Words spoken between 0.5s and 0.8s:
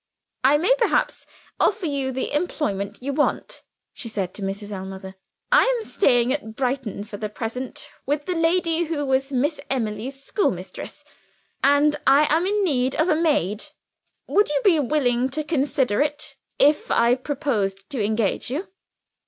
may